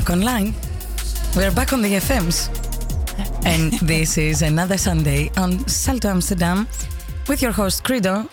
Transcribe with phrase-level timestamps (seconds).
[0.00, 0.52] back online.
[1.34, 2.50] We're back on the FMs.
[3.46, 6.68] And this is another Sunday on Salto Amsterdam
[7.28, 8.28] with your host Kredo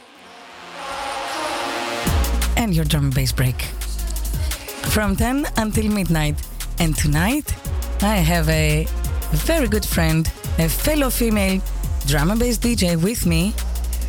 [2.57, 3.61] and your drum and bass break.
[4.91, 6.35] From 10 until midnight.
[6.79, 7.55] And tonight
[8.01, 8.85] I have a
[9.31, 11.61] very good friend, a fellow female
[12.07, 13.53] drum and bass DJ with me,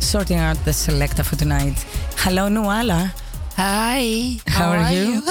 [0.01, 1.85] sorting out the selector for tonight.
[2.17, 3.13] Hello, Nuala.
[3.57, 4.37] Hi.
[4.47, 5.21] How, are, you?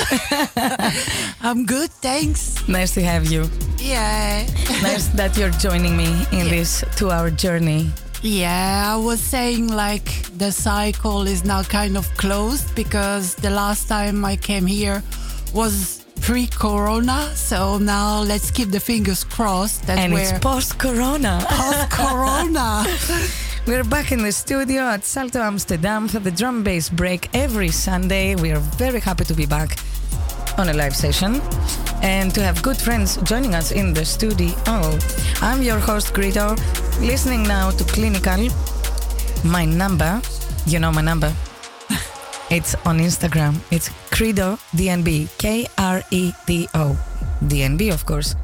[1.42, 2.66] I'm good, thanks.
[2.66, 3.50] nice to have you.
[3.78, 4.46] Yeah.
[4.82, 7.90] Nice that you're joining me in this two hour journey.
[8.22, 10.08] Yeah, I was saying like
[10.38, 15.02] the cycle is now kind of closed because the last time I came here
[15.52, 17.30] was pre corona.
[17.34, 21.44] So now let's keep the fingers crossed that and we're it's post corona.
[21.46, 22.86] post corona.
[23.66, 28.34] We're back in the studio at Salto Amsterdam for the drum bass break every Sunday.
[28.34, 29.78] We are very happy to be back
[30.58, 31.40] on a live session
[32.02, 34.52] and to have good friends joining us in the studio.
[35.40, 36.58] I'm your host, Kredo,
[37.00, 38.50] listening now to Clinical.
[39.42, 40.20] My number,
[40.66, 41.32] you know my number.
[42.50, 43.60] It's on Instagram.
[43.70, 46.98] It's Kredo DNB, K R E D O.
[47.44, 48.36] DNB, of course.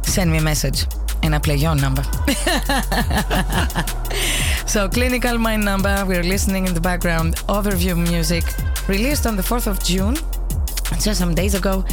[0.00, 0.86] Send me a message
[1.22, 2.02] and I play your number.
[4.72, 8.42] so, Clinical Mind Number, we're listening in the background, overview music,
[8.88, 10.14] released on the 4th of June,
[10.98, 11.84] just some days ago.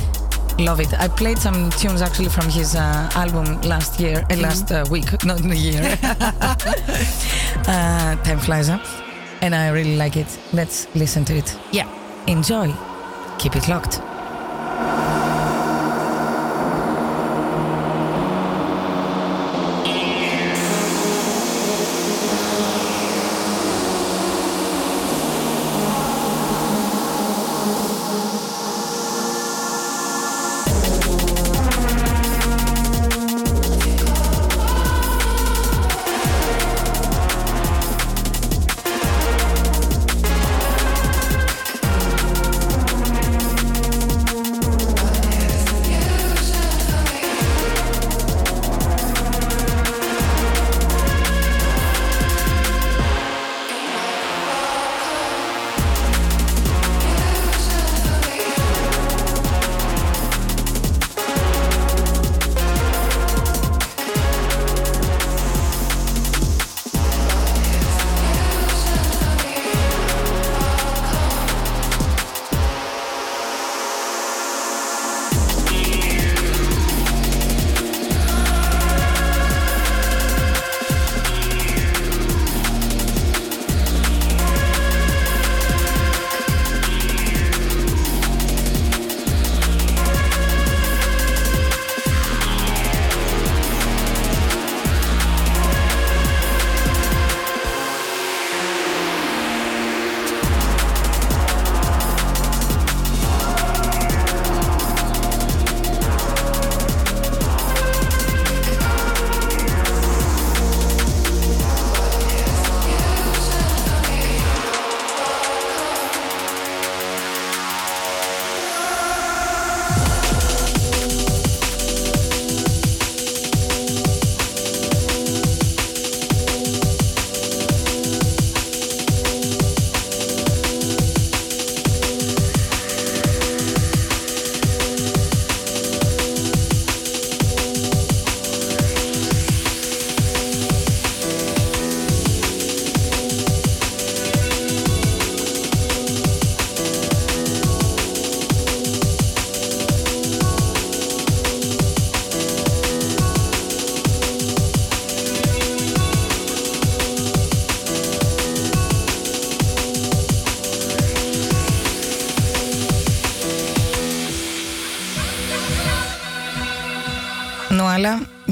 [0.57, 0.93] Love it.
[0.93, 5.11] I played some tunes actually from his uh, album last year, uh, last uh, week,
[5.25, 5.97] not in the year.
[7.67, 8.79] uh, time flies, huh?
[9.41, 10.39] And I really like it.
[10.53, 11.57] Let's listen to it.
[11.73, 11.87] yeah.
[12.27, 12.73] Enjoy.
[13.39, 13.99] Keep it locked.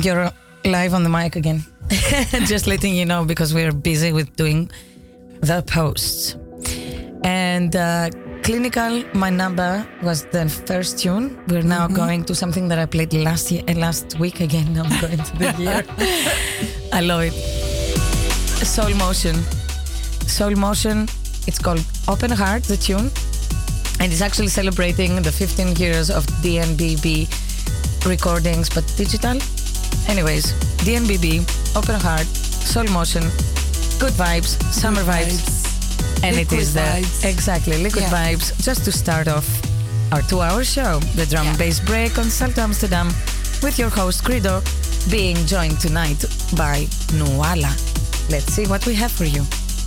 [0.04, 0.32] You're
[0.66, 1.66] live on the mic again.
[2.46, 4.70] Just letting you know because we're busy with doing
[5.42, 6.36] the posts.
[7.24, 8.10] And uh,
[8.44, 11.38] Clinical, my number was the first tune.
[11.48, 14.74] We're now going to something that I played last year, uh, last week again.
[14.74, 15.84] Now I'm going to the year.
[16.94, 17.34] I love it.
[18.66, 19.36] Soul Motion.
[20.28, 21.08] Soul Motion.
[21.48, 23.10] It's called Open Heart, the tune,
[24.02, 27.28] and it's actually celebrating the 15 years of DNBB
[28.06, 29.40] recordings, but digital.
[30.08, 30.54] Anyways,
[30.86, 31.44] DNBB,
[31.76, 33.24] Open Heart, Soul Motion,
[34.00, 38.12] good vibes, summer Good vibes, and it Liquid is there exactly liquid Yeah.
[38.12, 38.52] vibes.
[38.64, 39.46] Just to start off,
[40.12, 41.50] our two hour show, the drum Yeah.
[41.52, 43.14] and bass break on Salto Amsterdam,
[43.62, 44.62] with your host Kredo,
[45.12, 46.24] being joined tonight
[46.56, 47.76] by Nuala.
[48.30, 49.46] Let's see what we have for you.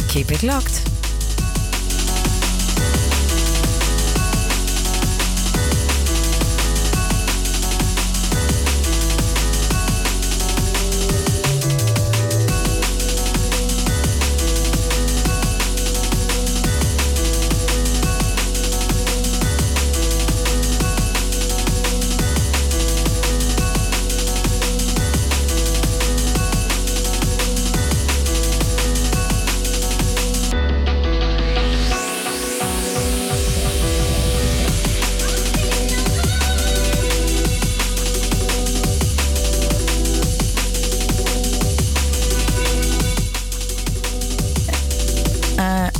[0.08, 0.89] Keep it locked.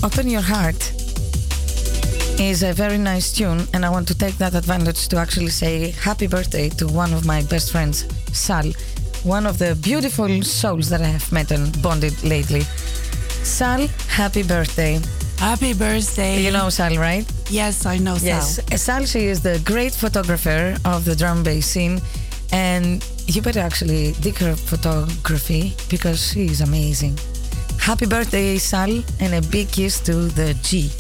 [0.03, 0.81] Open Your Heart
[2.41, 5.91] is a very nice tune, and I want to take that advantage to actually say
[5.91, 8.73] happy birthday to one of my best friends, Sal,
[9.25, 12.63] one of the beautiful souls that I have met and bonded lately.
[13.43, 14.99] Sal, happy birthday.
[15.39, 16.43] Happy birthday.
[16.43, 17.31] You know Sal, right?
[17.51, 18.57] Yes, I know Yes.
[18.57, 18.65] Sal.
[18.73, 22.01] Uh, Sal, she is the great photographer of the drum bass scene,
[22.53, 27.19] and you better actually dig her photography because she is amazing.
[27.91, 30.93] Happy birthday, Sal, and a big kiss to the G.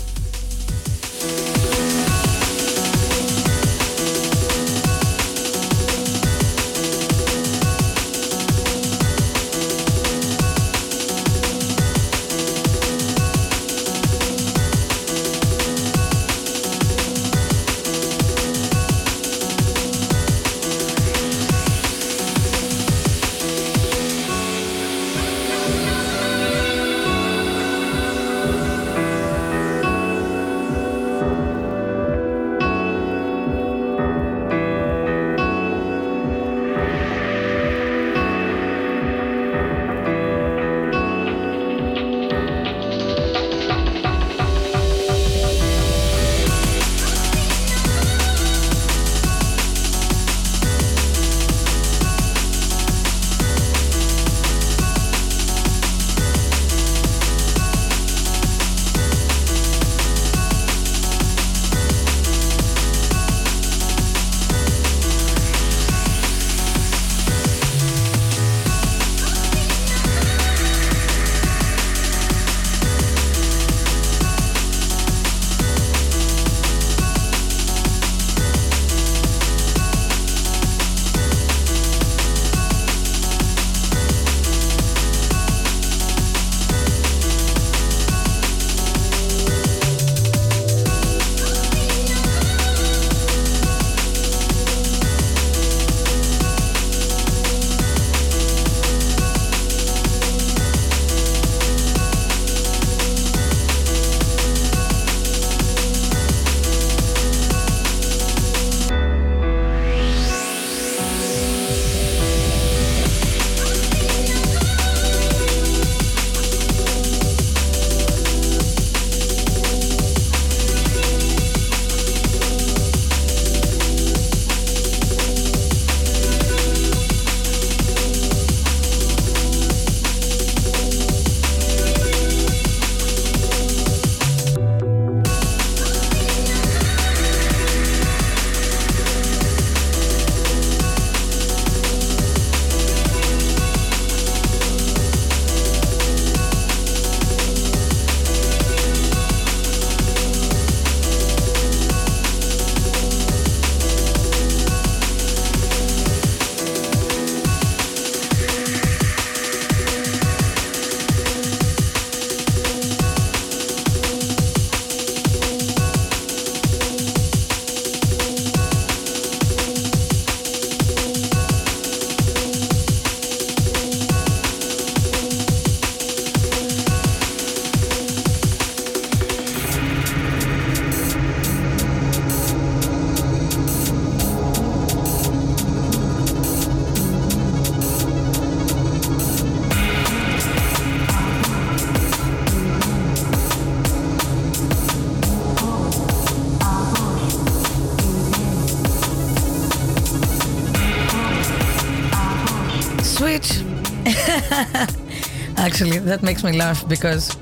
[205.80, 207.38] Actually, that makes me laugh because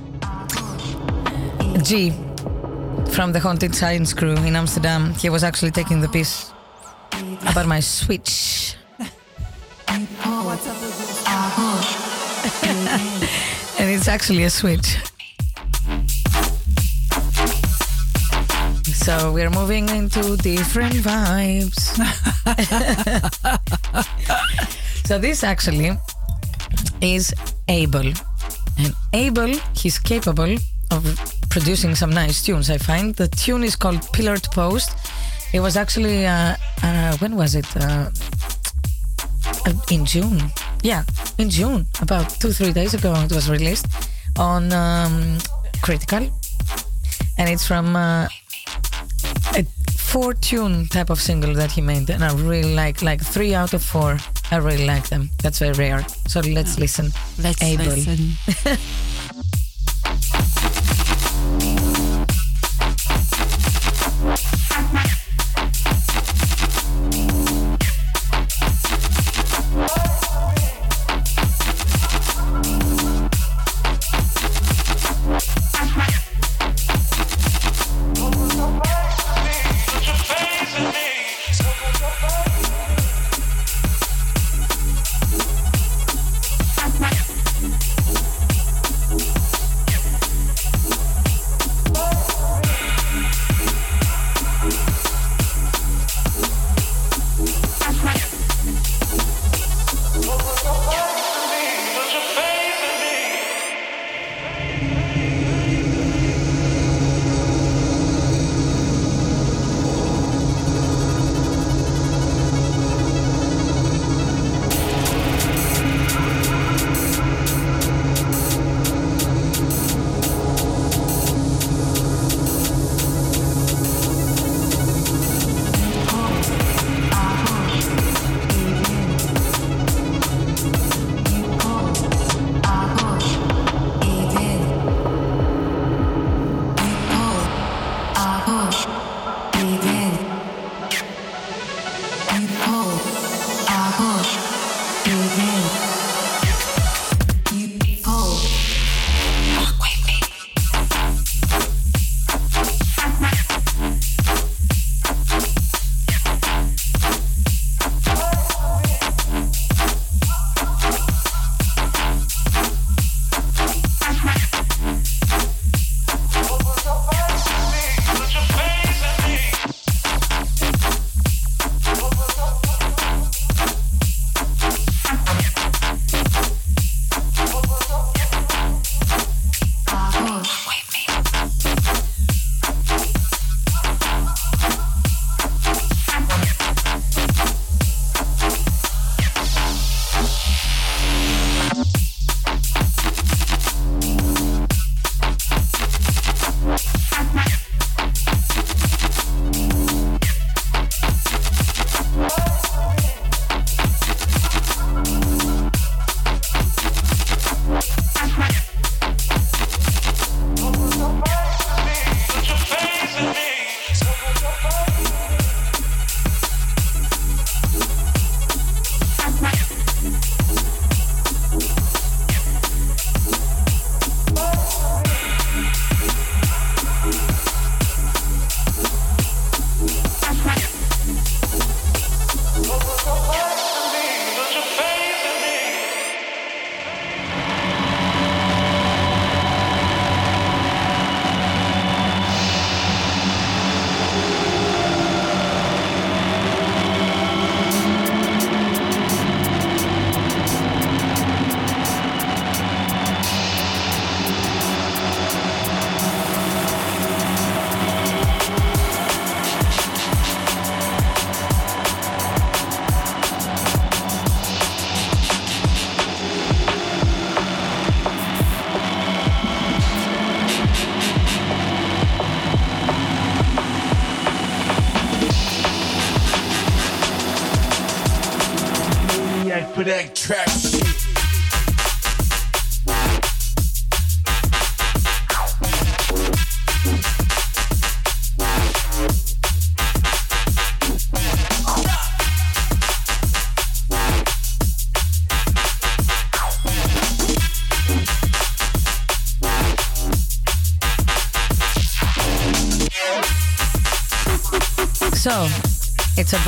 [1.83, 2.13] G
[3.11, 5.13] from the Haunted Science crew in Amsterdam.
[5.15, 6.53] He was actually taking the piss
[7.49, 8.77] about my switch.
[9.01, 10.07] and
[13.91, 14.99] it's actually a switch.
[18.85, 21.99] So we're moving into different vibes.
[25.09, 25.99] so this actually
[27.01, 27.35] is
[27.67, 28.13] Abel.
[28.79, 30.57] And Abel, he's capable
[30.91, 31.05] of
[31.51, 33.15] producing some nice tunes, I find.
[33.15, 34.97] The tune is called Pillar to Post.
[35.53, 37.67] It was actually, uh, uh, when was it?
[37.77, 38.11] Uh,
[39.67, 40.41] uh, in June.
[40.83, 41.05] Yeah,
[41.39, 41.87] in June.
[42.01, 43.87] About two, three days ago, it was released
[44.39, 45.39] on um,
[45.83, 46.31] Critical.
[47.39, 48.29] And it's from uh,
[49.55, 49.65] a
[49.97, 52.11] four tune type of single that he made.
[52.11, 54.19] And I really like, like three out of four.
[54.51, 55.31] I really like them.
[55.43, 56.07] That's very rare.
[56.27, 56.81] So let's ah.
[56.81, 57.11] listen.
[57.39, 57.87] Let's Abel.
[57.87, 58.79] listen.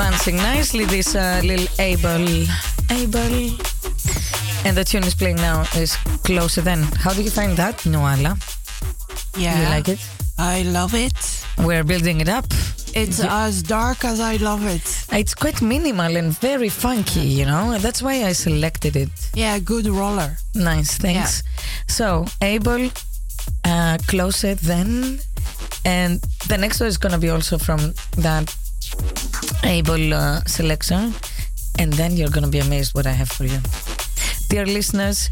[0.00, 0.84] advancing nicely.
[0.86, 2.26] This uh, little able,
[2.90, 3.36] able,
[4.64, 6.82] and the tune is playing now is closer than.
[6.82, 8.32] How do you find that, Noala?
[9.36, 9.60] Yeah.
[9.60, 10.00] You like it?
[10.38, 11.44] I love it.
[11.58, 12.46] We're building it up.
[12.94, 15.06] It's as dark as I love it.
[15.12, 17.78] It's quite minimal and very funky, you know.
[17.78, 19.10] That's why I selected it.
[19.34, 20.36] Yeah, good roller.
[20.54, 21.42] Nice, thanks.
[21.88, 22.90] So, Abel,
[23.64, 25.20] uh, Closer Then,
[25.84, 28.49] and the next one is gonna be also from that
[29.70, 31.14] Abel uh, selection,
[31.78, 33.60] and then you're gonna be amazed what I have for you.
[34.48, 35.30] Dear listeners,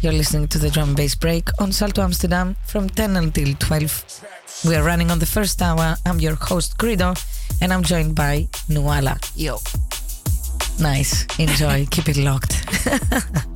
[0.00, 4.64] you're listening to the drum and bass break on Salto Amsterdam from 10 until 12.
[4.64, 5.96] We are running on the first hour.
[6.06, 7.18] I'm your host, Kredo,
[7.60, 9.18] and I'm joined by Nuala.
[9.34, 9.58] Yo.
[10.78, 11.26] Nice.
[11.40, 11.84] Enjoy.
[11.90, 12.64] Keep it locked.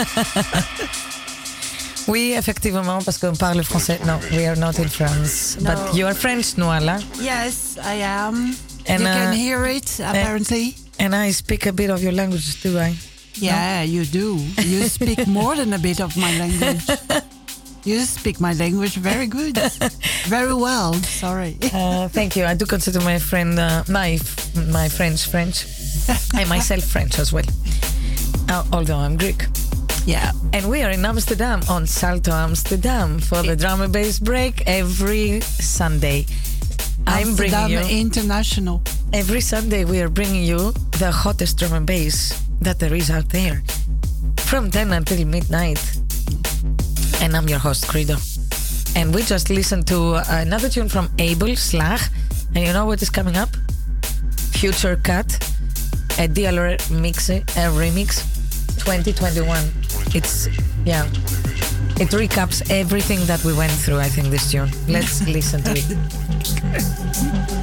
[2.08, 3.98] oui, effectivement, parce qu'on parle français.
[4.06, 5.58] No, we are not in France.
[5.60, 5.74] No.
[5.74, 7.00] But you are French, Noala.
[7.20, 8.56] Yes, I am.
[8.86, 10.74] And, you uh, can hear it, apparently.
[10.98, 12.94] And I speak a bit of your language too, I.
[13.34, 14.38] yeah, you do.
[14.62, 16.86] You speak more than a bit of my language.
[17.82, 19.56] You speak my language very good.
[20.26, 21.56] very well, sorry.
[21.72, 22.44] Uh, thank you.
[22.44, 24.18] I do consider my friend, uh, my
[24.68, 25.64] my French French,
[26.36, 27.46] and myself French as well.
[28.50, 29.49] Uh, although I'm Greek.
[30.06, 30.32] Yeah.
[30.52, 35.40] And we are in Amsterdam on Salto Amsterdam for the drum and bass break every
[35.40, 36.26] Sunday.
[37.06, 38.82] I'm bringing you International.
[39.12, 39.84] every Sunday.
[39.84, 43.62] We are bringing you the hottest drum and bass that there is out there,
[44.36, 45.80] from 10 until midnight.
[47.22, 48.16] And I'm your host, Kredo.
[48.96, 52.00] And we just listened to another tune from Abel Slag.
[52.54, 53.50] And you know what is coming up?
[54.52, 55.26] Future Cut,
[56.18, 57.40] a DLR mix, a
[57.72, 58.24] remix,
[58.78, 59.79] 2021.
[60.14, 60.48] It's
[60.84, 61.04] yeah.
[62.00, 63.98] It recaps everything that we went through.
[63.98, 64.70] I think this tune.
[64.88, 67.56] Let's listen to it.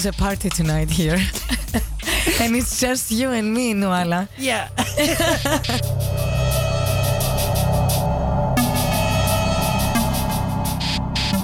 [0.00, 1.16] is a party tonight here.
[2.40, 4.30] and it's just you and me, Nuala.
[4.38, 4.68] Yeah.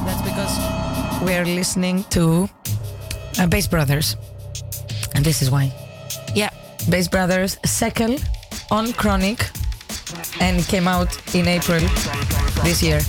[0.05, 0.55] That's because
[1.23, 2.49] we're listening to
[3.39, 4.17] uh, Bass Brothers.
[5.15, 5.71] And this is why.
[6.35, 6.49] Yeah.
[6.89, 8.19] Bass Brothers Sekel
[8.71, 9.51] on Chronic
[10.41, 11.81] and came out in April
[12.65, 13.01] this year.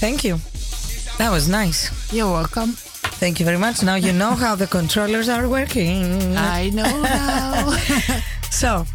[0.00, 0.38] Thank you.
[1.18, 2.12] That was nice.
[2.12, 2.72] You're welcome.
[3.18, 3.82] Thank you very much.
[3.82, 6.36] Now you know how the controllers are working.
[6.36, 7.76] I know now.
[8.50, 8.86] So,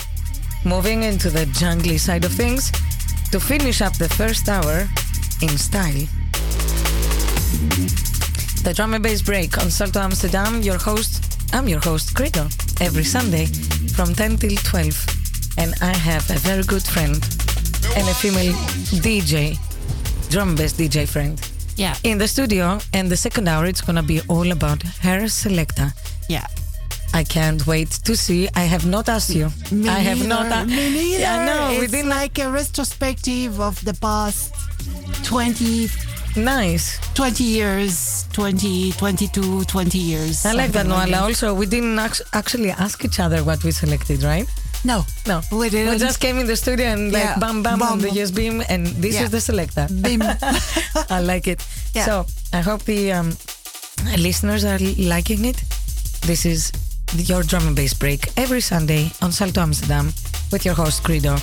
[0.65, 2.71] moving into the jungly side of things,
[3.31, 4.87] to finish up the first hour
[5.41, 6.07] in style.
[8.63, 10.61] The drum and bass break on Salto Amsterdam.
[10.61, 12.45] Your host, I'm your host, Kredo,
[12.81, 13.45] every Sunday
[13.95, 15.05] from 10 till 12.
[15.57, 17.15] And I have a very good friend
[17.95, 18.53] and a female
[19.03, 19.57] DJ,
[20.31, 21.39] drum and bass DJ friend,
[21.75, 21.95] yeah.
[22.03, 22.79] in the studio.
[22.93, 25.93] And the second hour, it's gonna be all about her selector.
[26.29, 26.47] Yeah.
[27.13, 28.47] I can't wait to see.
[28.55, 29.49] I have not asked you.
[29.71, 30.47] Me I have not.
[30.47, 30.65] neither.
[30.67, 31.25] Me neither.
[31.25, 31.69] I know.
[31.77, 34.53] We It's didn't like a retrospective of the past
[35.25, 35.89] 20,
[36.37, 36.97] Nice.
[37.15, 40.45] 20 years, 20, 22, 20 years.
[40.45, 41.21] I like that, Noala.
[41.23, 44.47] Also, we didn't actually ask each other what we selected, right?
[44.83, 45.05] No.
[45.27, 45.41] No.
[45.51, 45.99] We didn't.
[45.99, 47.37] just came in the studio and like Yeah.
[47.39, 49.23] bam, bam, on the US beam, and this Yeah.
[49.25, 49.87] is the selector.
[50.01, 50.21] Bim.
[51.09, 51.63] I like it.
[51.93, 52.05] Yeah.
[52.05, 53.37] So I hope the um,
[54.17, 55.63] listeners are liking it.
[56.25, 56.71] This is
[57.15, 60.13] your drum and bass break every Sunday on Salto Amsterdam
[60.51, 61.35] with your host Kredo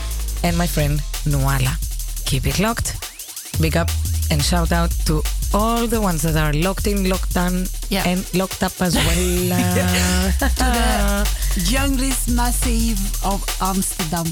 [0.43, 1.76] and my friend Nuala.
[2.24, 3.18] Keep it locked.
[3.61, 3.91] Big up
[4.31, 8.05] and shout out to all the ones that are locked in, locked down, Yeah.
[8.07, 9.05] and locked up as well.
[10.61, 11.25] Uh,
[11.71, 14.27] Junglist Massive of Amsterdam.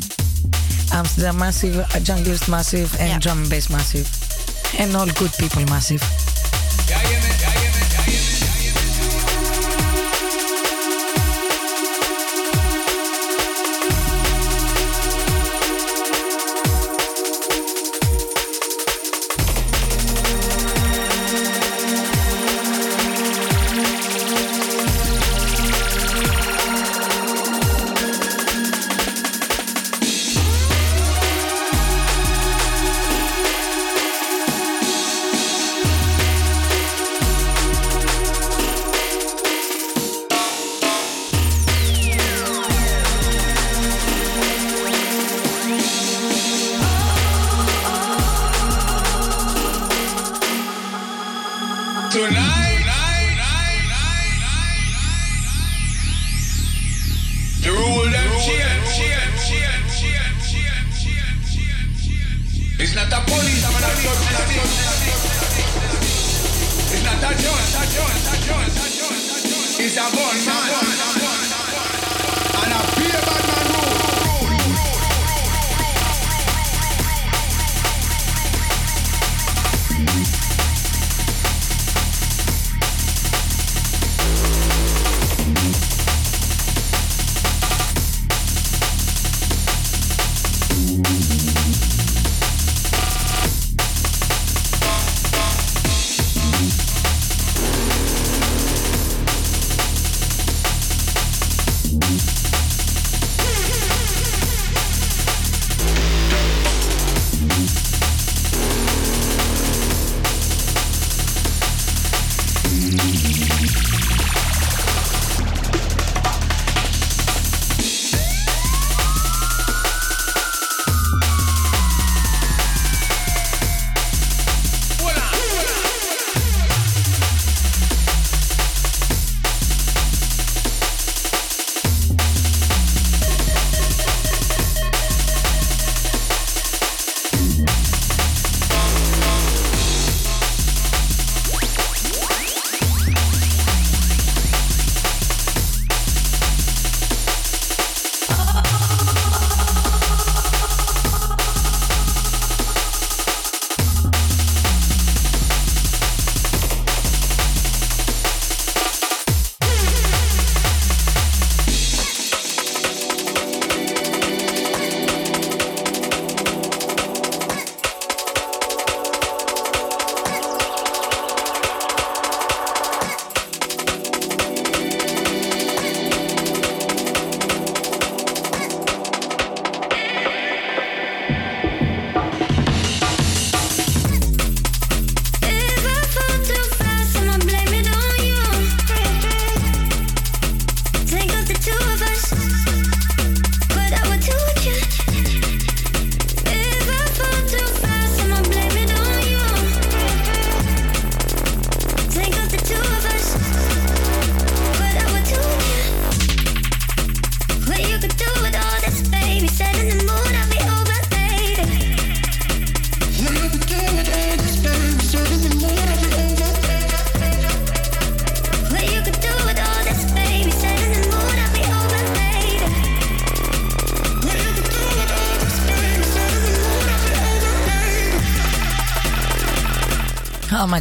[0.92, 3.18] Amsterdam Massive, uh, Junglist Massive, and Yeah.
[3.18, 4.06] Drum and Bass Massive.
[4.78, 6.02] And all good people massive.
[6.86, 7.45] Tonight,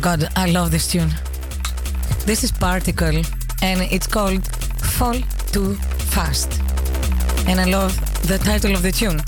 [0.05, 1.09] god, I love this tune.
[2.27, 3.23] This is Particle
[3.63, 4.45] and it's called
[4.95, 5.17] Fall
[5.51, 5.73] Too
[6.13, 6.61] Fast.
[7.47, 7.91] And I love
[8.27, 9.19] the title of the tune.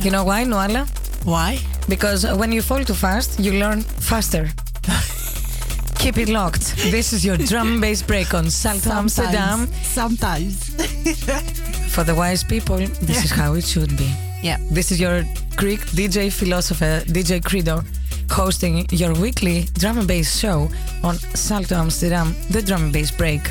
[0.00, 0.82] You know why, Noala?
[1.24, 1.60] Why?
[1.88, 4.48] Because when you fall too fast, you learn faster.
[6.02, 6.74] Keep it locked.
[6.90, 9.68] This is your drum bass break on Salto Amsterdam.
[9.84, 10.74] Sometimes.
[11.94, 14.12] For the wise people, this is how it should be.
[14.42, 14.58] Yeah.
[14.72, 15.22] This is your
[15.54, 17.84] Greek DJ philosopher, DJ Kredo,
[18.30, 20.68] hosting your weekly drum and bass show
[21.02, 23.42] on Salto Amsterdam, the drum and bass break.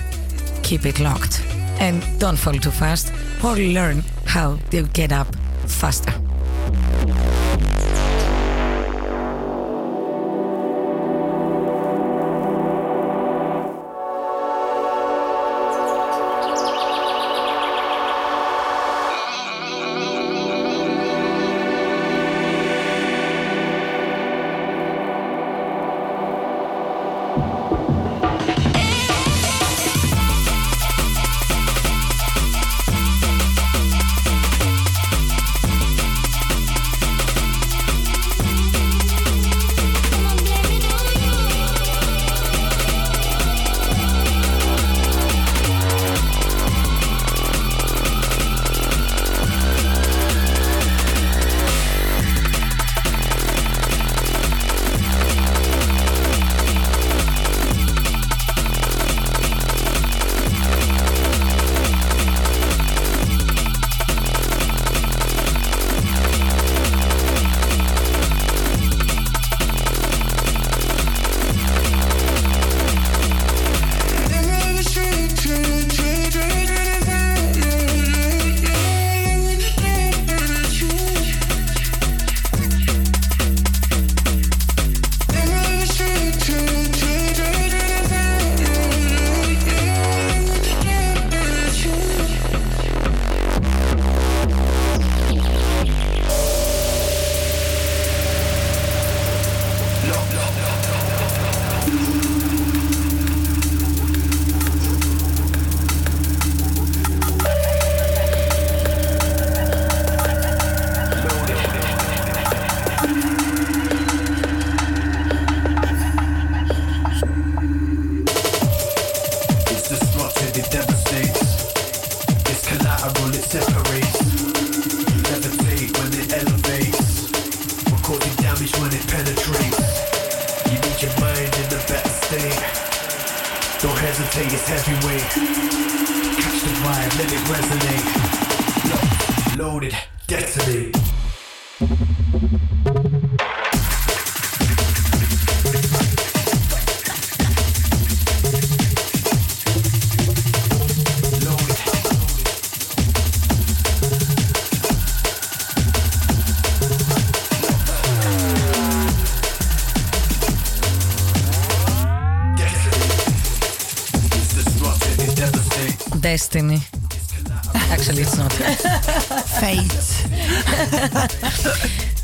[0.64, 1.42] Keep it locked.
[1.80, 3.14] And don't fall too fast
[3.44, 5.28] or learn how to get up
[5.66, 6.19] faster.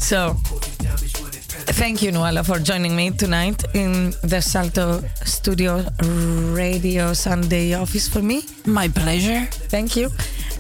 [0.06, 0.36] So,
[1.82, 5.84] thank you, Noala, for joining me tonight in the Salto Studio
[6.54, 8.44] Radio Sunday office for me.
[8.68, 9.48] My pleasure.
[9.70, 10.10] Thank you.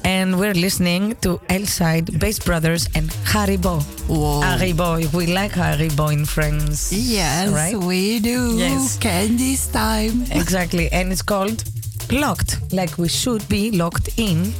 [0.04, 3.82] And we're listening to L-Side, Bass Brothers, and Haribo.
[4.08, 4.42] Whoa.
[4.42, 5.14] Haribo.
[5.14, 6.92] We like Haribo in France.
[6.92, 7.76] Yes, Right?
[7.78, 8.56] we do.
[8.58, 8.98] Yes.
[8.98, 10.24] Candy's time.
[10.32, 10.92] Exactly.
[10.92, 11.64] And it's called
[12.12, 14.54] Locked, like we should be locked in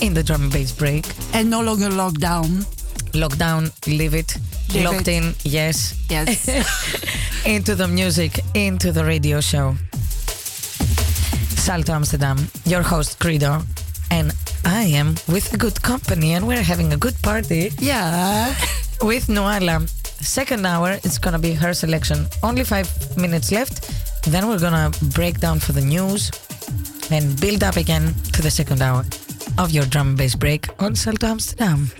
[0.00, 1.04] in the drum and bass break.
[1.34, 2.64] And no longer lockdown.
[3.12, 4.36] Lockdown, leave it.
[4.72, 5.16] Leave Locked it.
[5.16, 5.94] in, yes.
[6.08, 6.48] Yes.
[7.46, 9.74] into the music, into the radio show.
[11.56, 13.62] Salto Amsterdam, your host Kredo,
[14.10, 14.32] and
[14.64, 18.48] I am with a good company, and we're having a good party yeah.
[19.02, 19.88] with Noala.
[20.22, 22.26] Second hour, it's gonna be her selection.
[22.42, 23.88] Only five minutes left.
[24.24, 26.30] Then we're gonna break down for the news
[27.10, 29.04] and build up again to the second hour
[29.58, 31.90] of your drum and bass break on Salto Amsterdam.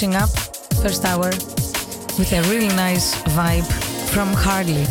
[0.00, 0.30] Finishing up
[0.82, 1.28] first hour
[2.18, 3.66] with a really nice vibe
[4.12, 4.86] from Harley.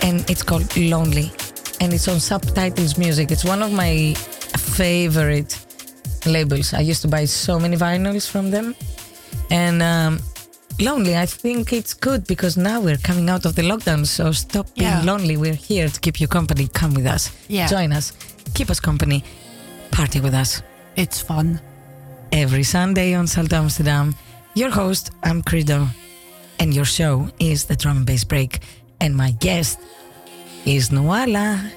[0.00, 1.30] And it's called Lonely.
[1.80, 3.30] And it's on Subtitles Music.
[3.30, 4.14] It's one of my
[4.56, 5.58] favorite
[6.24, 6.72] labels.
[6.72, 8.74] I used to buy so many vinyls from them.
[9.50, 10.20] And um,
[10.80, 14.06] Lonely, I think it's good because now we're coming out of the lockdown.
[14.06, 15.02] So stop being Yeah.
[15.02, 15.36] lonely.
[15.36, 16.68] We're here to keep you company.
[16.68, 17.30] Come with us.
[17.48, 17.66] Yeah.
[17.68, 18.12] Join us.
[18.54, 19.22] Keep us company.
[19.90, 20.62] Party with us
[20.96, 21.60] It's fun.
[22.34, 24.16] Every Sunday on Salto Amsterdam.
[24.54, 25.86] Your host, I'm Kredo,
[26.58, 28.58] and your show is the Drum and Bass Break.
[29.00, 29.78] And my guest
[30.66, 31.70] is Noala.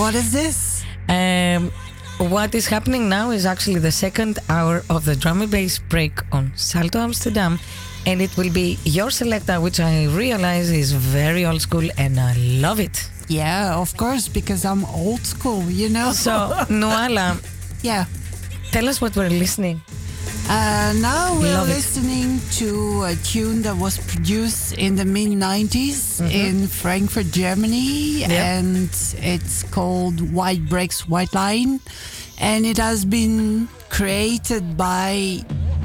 [0.00, 0.82] What is this?
[1.10, 1.70] Um,
[2.32, 6.14] what is happening now is actually the second hour of the drum and bass break
[6.32, 7.58] on Salto Amsterdam.
[8.06, 12.32] And it will be your selector, which I realize is very old school and I
[12.32, 13.10] love it.
[13.28, 16.12] Yeah, of course, because I'm old school, you know.
[16.12, 16.30] So,
[16.82, 17.36] Noala,
[17.82, 18.06] yeah.
[18.72, 19.82] tell us what we're listening.
[20.52, 21.74] Uh, now we're Love it.
[21.74, 28.32] listening to a tune that was produced in the mid 90s in Frankfurt, Germany, Mm-hmm.
[28.32, 28.90] And
[29.22, 31.78] it's called White Breaks White Line.
[32.40, 35.38] And it has been created by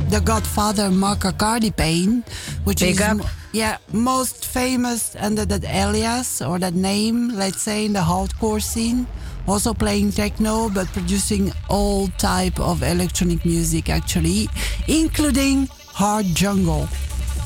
[0.10, 2.24] the godfather Marc Acardipane,
[2.66, 7.86] which Big is mo- yeah most famous under that alias or that name, let's say
[7.86, 9.06] in the hardcore scene.
[9.48, 14.50] Also playing techno, but producing all type of electronic music actually,
[14.88, 16.88] including hard jungle.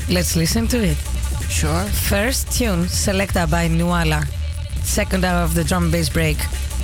[0.10, 0.98] Let's listen to it.
[1.50, 1.84] Sure.
[2.10, 4.24] First tune selected by Nuala.
[4.84, 6.38] Second hour of the drum bass break.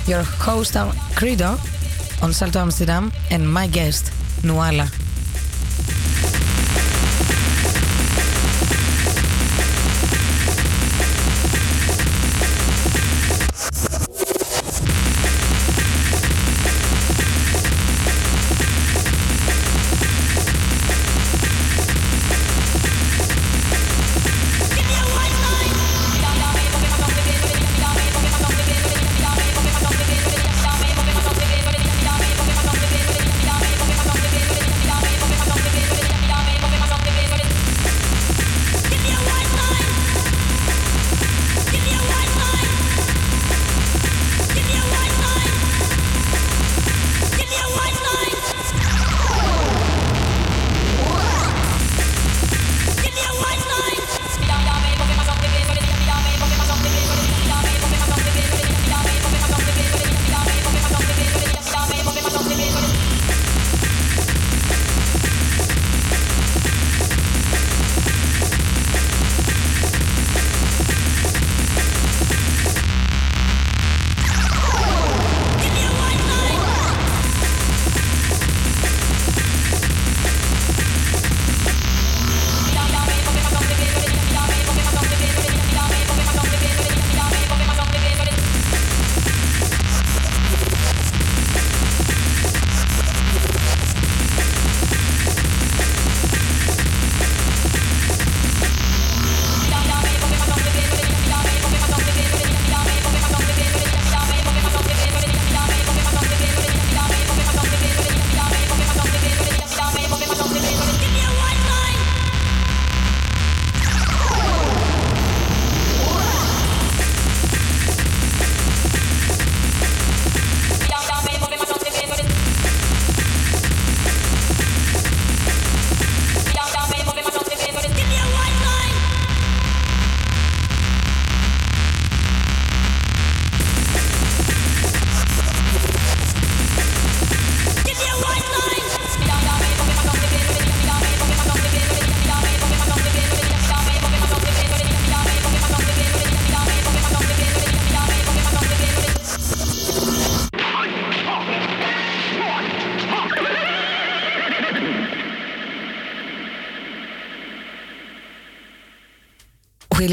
[0.06, 1.58] Your host uh, Kredo
[2.22, 4.12] on Salto Amsterdam and my guest
[4.44, 4.88] Nuala.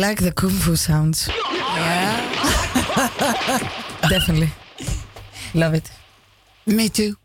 [0.03, 1.29] Like the kung fu sounds.
[1.29, 2.17] Yeah.
[4.09, 4.51] Definitely.
[5.53, 5.89] Love it.
[6.65, 7.15] Me too.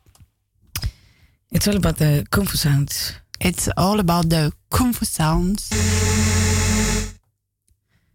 [1.51, 3.15] It's all about the kung fu sounds.
[3.41, 5.71] It's all about the kung fu sounds.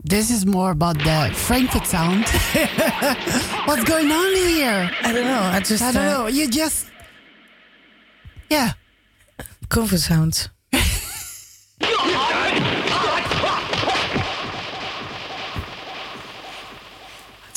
[0.05, 2.23] This is more about the Frankfurt sound.
[3.67, 4.89] What's going on here?
[5.01, 5.43] I don't know.
[5.57, 6.27] I just I don't uh, know.
[6.27, 6.85] You just.
[8.49, 8.73] Yeah.
[9.67, 10.49] kung fu sounds.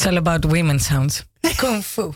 [0.06, 1.24] All about women sounds.
[1.58, 2.14] Kung fu.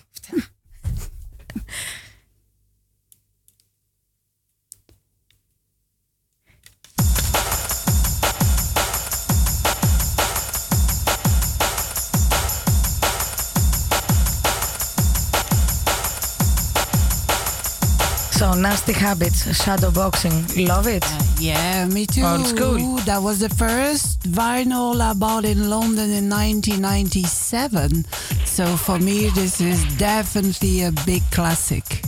[18.55, 20.32] Nasty habits, shadow boxing,
[20.66, 21.05] love it.
[21.05, 22.22] Uh, yeah, me too.
[22.24, 22.96] Old school.
[23.07, 28.05] That was the first vinyl I bought in London in 1997.
[28.44, 32.03] So for me, this is definitely a big classic.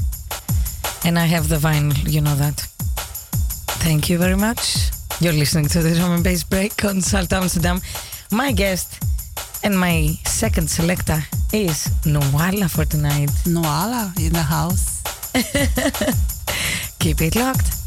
[1.05, 2.61] And I have the vinyl, you know that.
[3.81, 4.91] Thank you very much.
[5.21, 7.81] You're listening to the drum and bass break on Salto Amsterdam.
[8.31, 9.03] My guest
[9.65, 11.23] and my second selector
[11.53, 13.31] is Noala for tonight.
[13.47, 14.92] Noala in the house.
[16.99, 17.82] Keep it locked.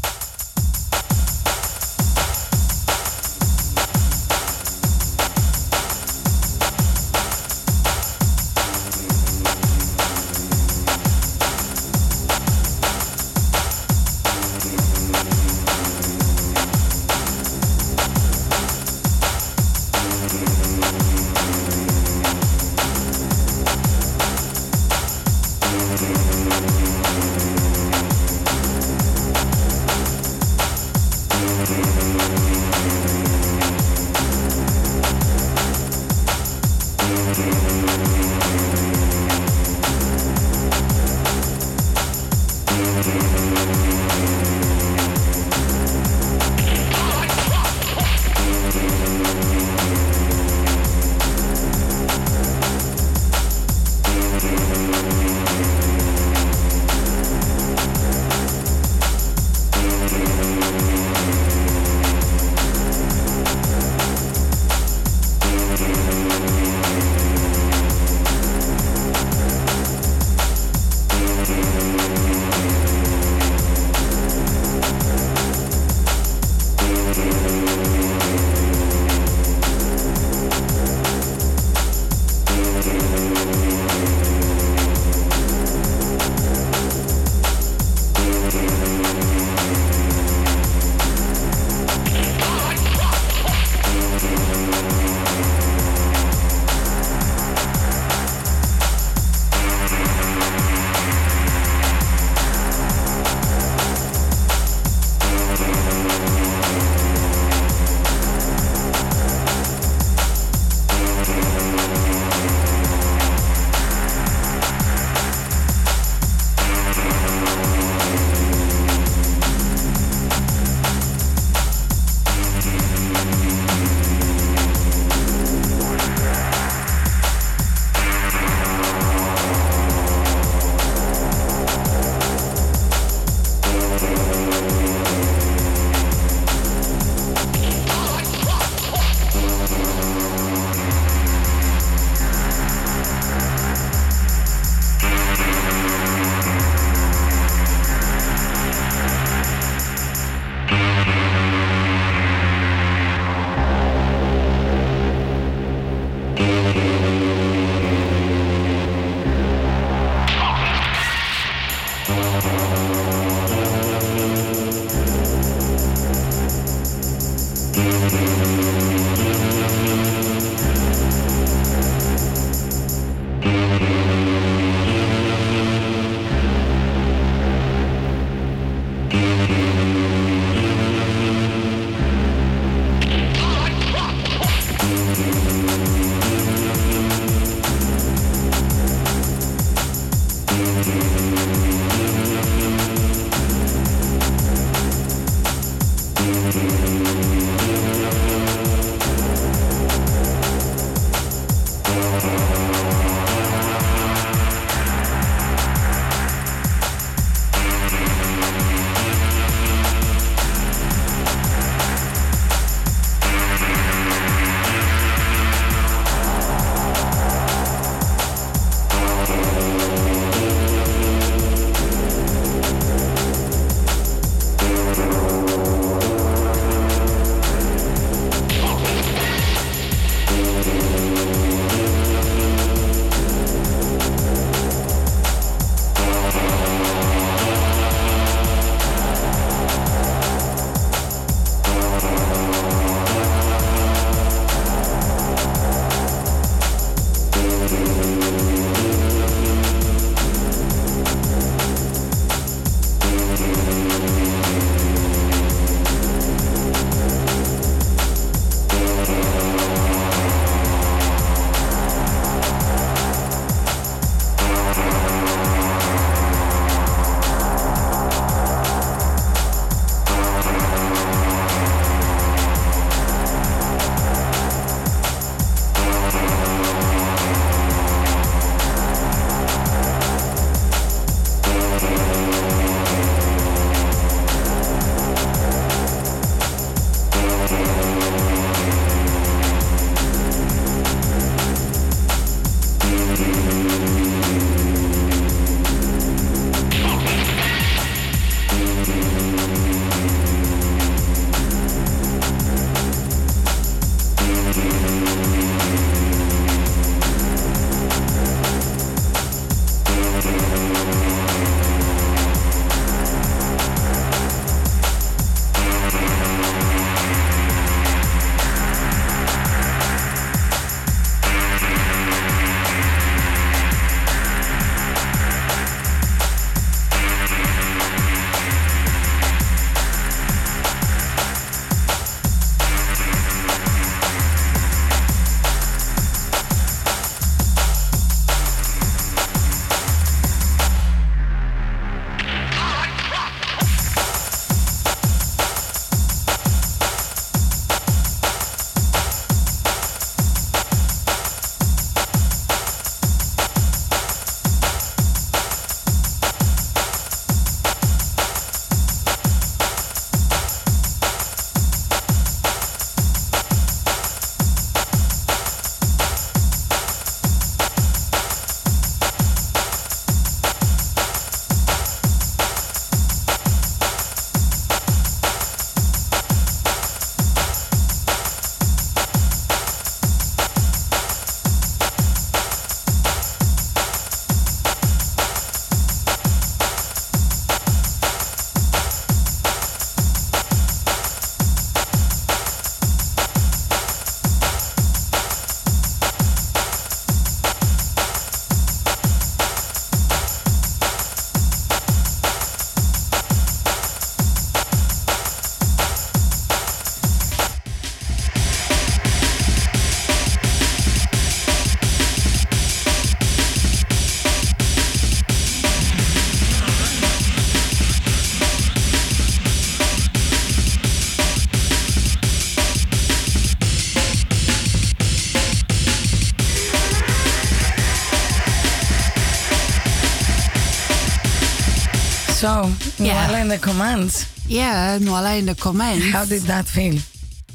[432.56, 433.26] So, Yeah.
[433.26, 434.24] Nuala in the commands.
[434.48, 436.06] Yeah, Nuala in the comments.
[436.10, 436.98] How did that feel?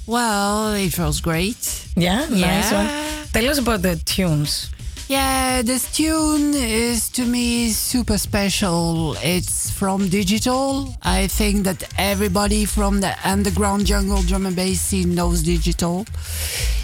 [0.06, 1.58] Well, it feels great.
[1.96, 2.78] Yeah, nice Yeah.
[2.80, 2.90] one.
[3.34, 4.70] Tell us about the tunes.
[5.08, 9.16] Yeah, this tune is to me super special.
[9.24, 10.96] It's from Digital.
[11.02, 16.06] I think that everybody from the underground jungle drum and bass scene knows Digital.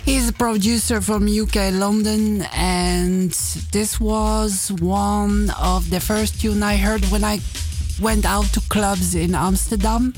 [0.06, 3.32] He's a producer from UK, London, and
[3.72, 7.40] this was one of the first tune I heard when I
[8.00, 10.14] went out to clubs in Amsterdam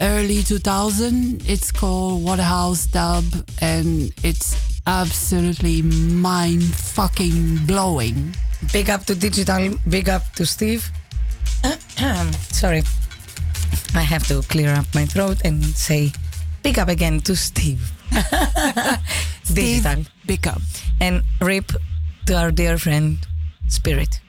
[0.00, 1.42] early 2000.
[1.48, 3.24] It's called Waterhouse Dub,
[3.60, 8.34] and it's absolutely mind fucking blowing.
[8.72, 10.90] Big up to Digital, big up to Steve.
[12.50, 12.82] Sorry.
[13.94, 16.12] I have to clear up my throat and say
[16.62, 17.92] big up again to Steve.
[18.10, 18.96] Digital.
[19.42, 20.60] Steve, big up.
[21.00, 21.72] And rip
[22.26, 23.18] to our dear friend
[23.68, 24.20] Spirit.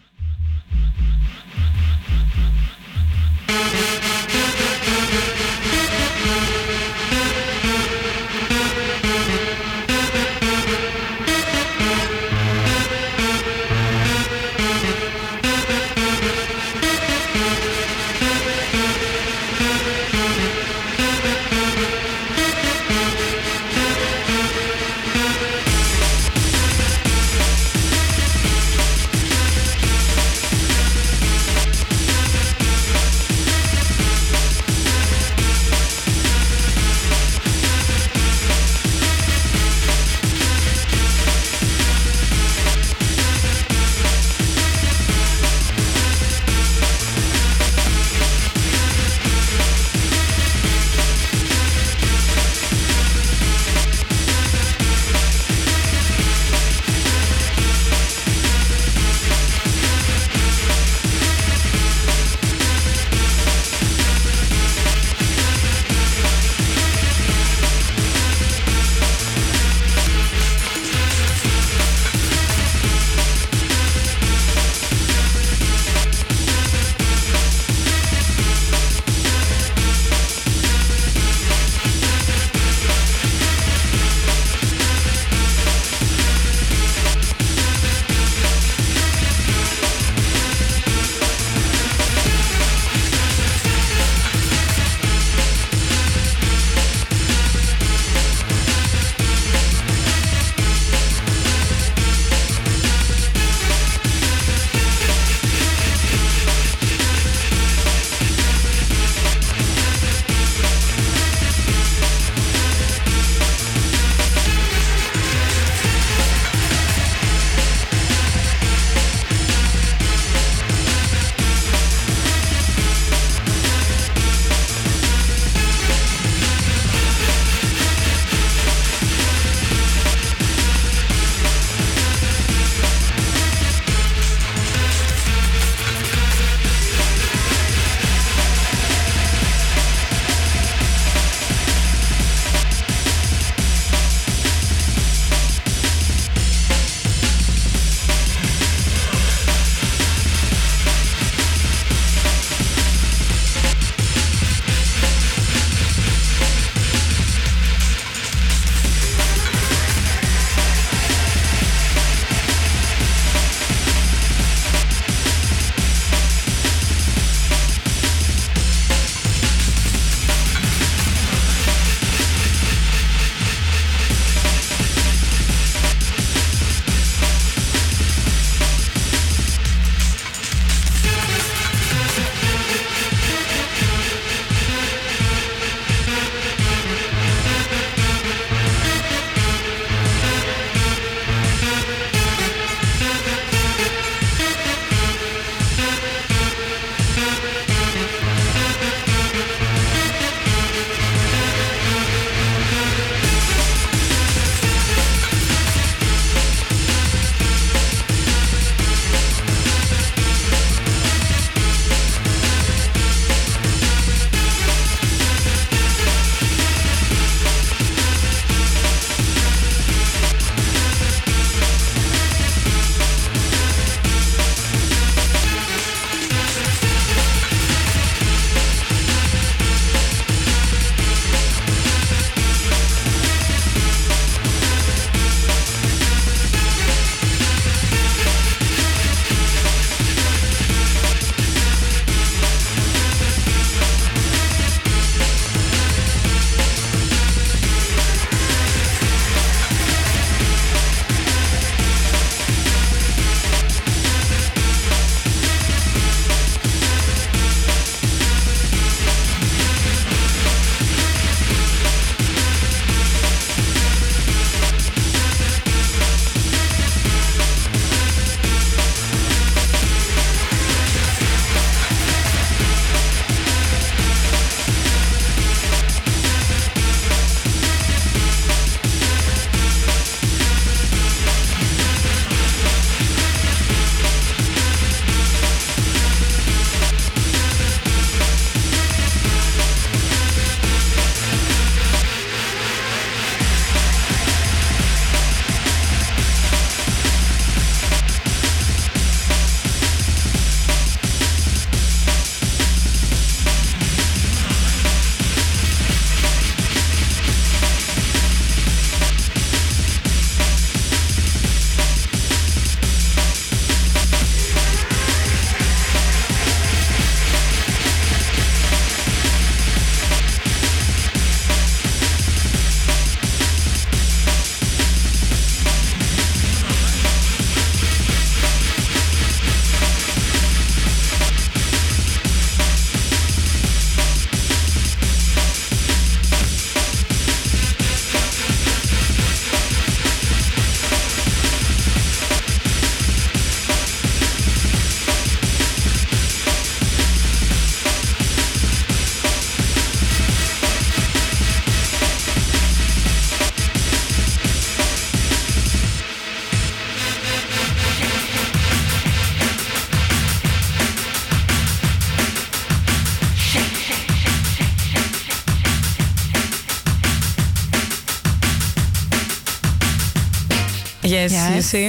[371.31, 371.87] Yes, you see,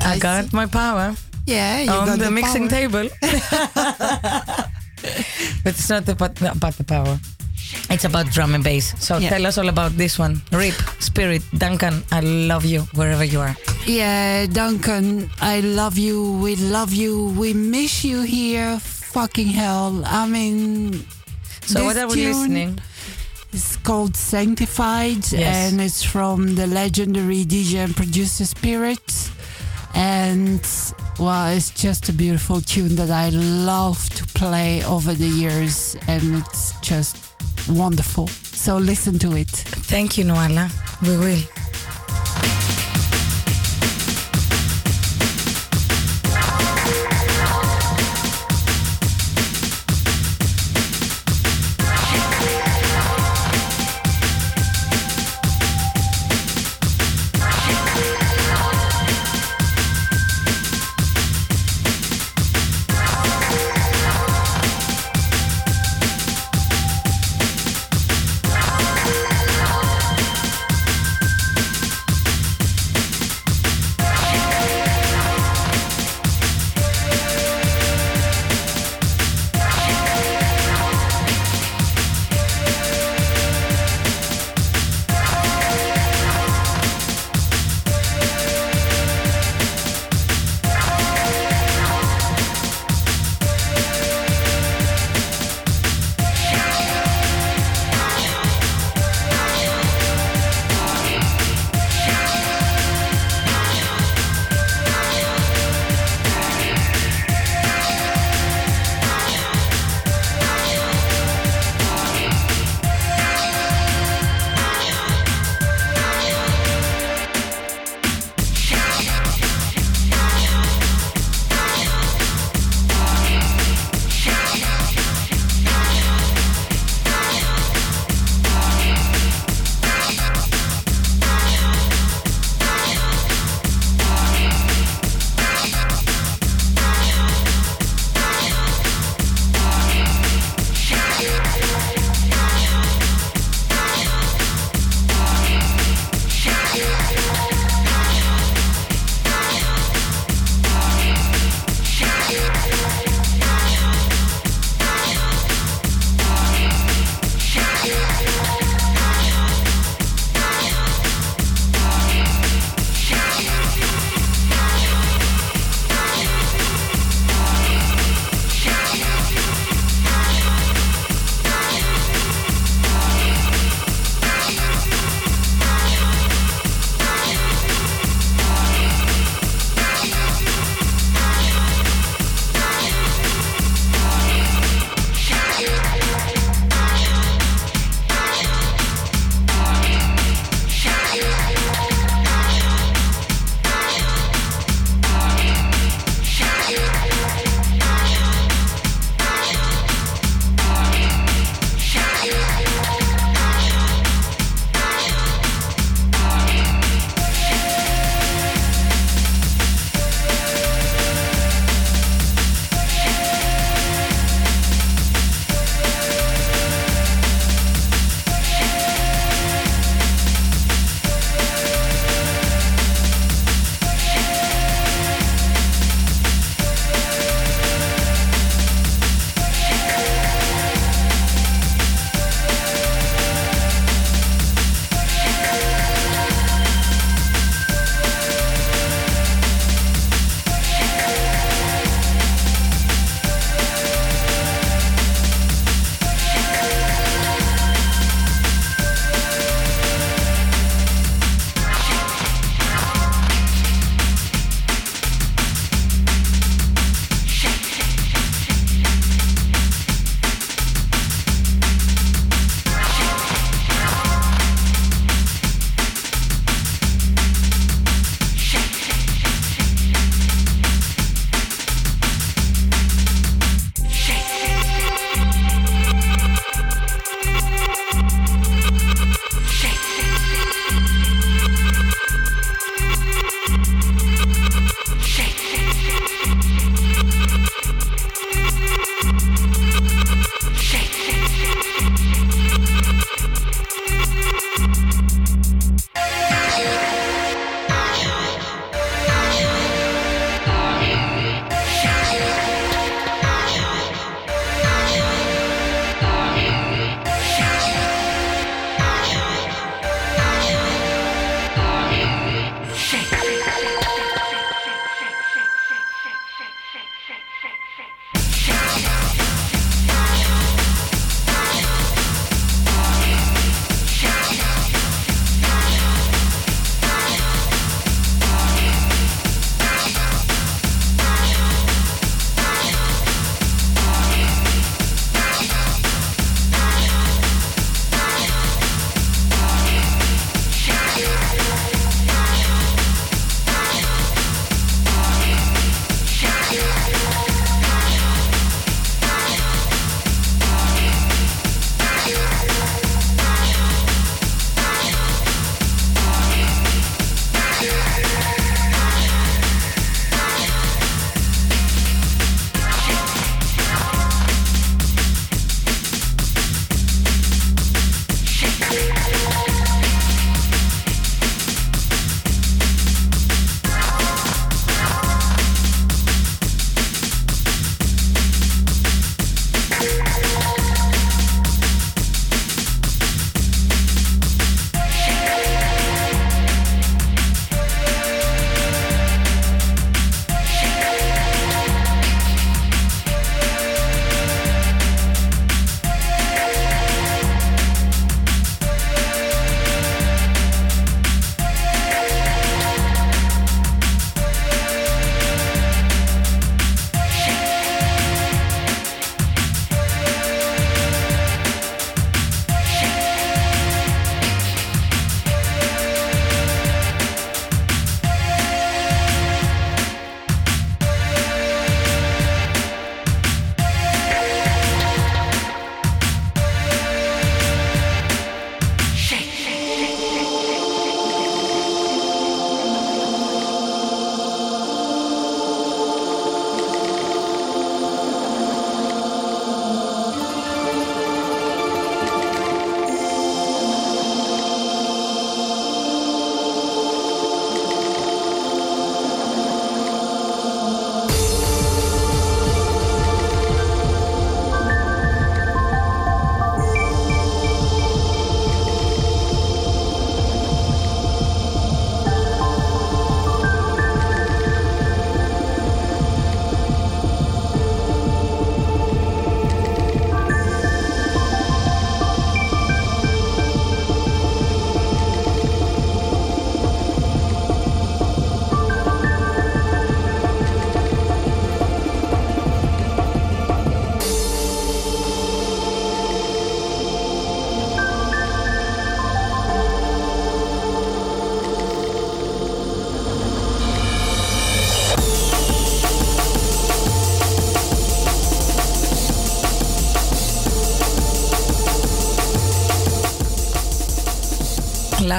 [0.00, 1.14] I, I got my power
[1.46, 2.78] Yeah, you on got the, the mixing power.
[2.78, 3.08] table.
[5.64, 7.18] but it's not about, about the power.
[7.90, 8.94] It's about drum and bass.
[8.98, 9.28] So Yeah.
[9.30, 10.40] tell us all about this one.
[10.52, 13.56] Rip, Spirit, Duncan, I love you wherever you are.
[13.86, 16.32] Yeah, Duncan, I love you.
[16.42, 17.28] We love you.
[17.38, 18.78] We miss you here.
[19.12, 20.02] Fucking hell.
[20.06, 21.04] I mean,
[21.64, 22.78] So what are we tune listening?
[23.88, 25.72] Called Sanctified, Yes.
[25.72, 29.30] and it's from the legendary DJ and producer Spirit.
[29.94, 30.60] And
[31.18, 36.36] well, it's just a beautiful tune that I love to play over the years, and
[36.36, 37.16] it's just
[37.66, 38.28] wonderful.
[38.28, 39.48] So listen to it.
[39.88, 40.68] Thank you, Noala.
[41.00, 41.57] We will.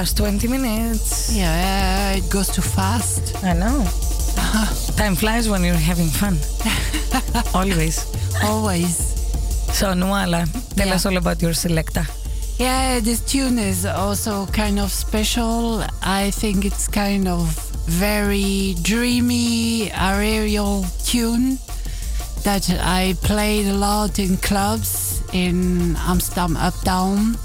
[0.00, 1.30] Last 20 minutes.
[1.36, 3.36] Yeah, it goes too fast.
[3.44, 3.84] I know.
[4.96, 6.38] Time flies when you're having fun.
[7.54, 8.06] Always.
[8.42, 8.96] Always.
[9.78, 10.94] So, Nuala, tell Yeah.
[10.94, 12.06] us all about your selecta.
[12.58, 15.84] Yeah, this tune is also kind of special.
[16.02, 17.42] I think it's kind of
[17.86, 21.58] very dreamy, aerial tune
[22.44, 27.36] that I played a lot in clubs in Amsterdam Uptown.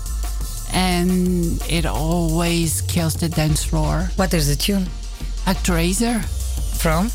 [0.76, 4.10] And it always kills the dance floor.
[4.18, 4.88] What is the tune?
[5.47, 6.22] Actraiser.
[6.77, 7.07] From?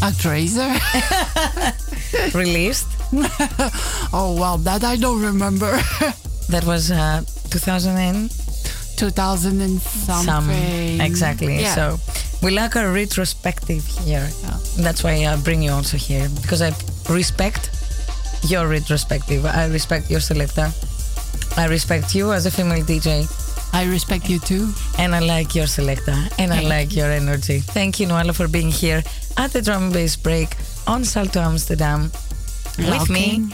[0.00, 0.70] Actraiser.
[2.34, 2.86] Released?
[4.12, 5.78] oh, well, that I don't remember.
[6.50, 8.30] That was uh, 2000 and
[8.98, 10.26] 2000 and something.
[10.26, 11.00] some.
[11.00, 11.58] Exactly.
[11.58, 11.74] Yeah.
[11.74, 11.98] So,
[12.42, 14.28] we like a retrospective here.
[14.42, 14.58] Yeah.
[14.76, 16.72] That's why I bring you also here because I
[17.08, 17.70] respect
[18.46, 19.46] your retrospective.
[19.46, 20.70] I respect your selecta.
[21.56, 23.26] I respect you as a female DJ.
[23.72, 24.72] I respect you too.
[24.98, 27.60] And I like your selecta and I like your energy.
[27.60, 29.02] Thank you, Noala, for being here
[29.36, 30.56] at the drum and bass break
[30.86, 32.10] on Salto Amsterdam
[32.78, 33.48] with me,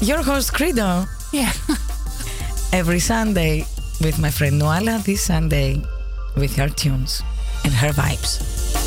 [0.00, 1.52] your host Kredo, Yeah.
[2.72, 3.66] every Sunday
[4.00, 5.82] with my friend Noala this Sunday
[6.36, 7.22] with her tunes
[7.64, 8.81] and her vibes.